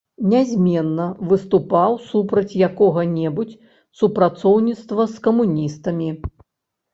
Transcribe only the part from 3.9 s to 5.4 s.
супрацоўніцтва з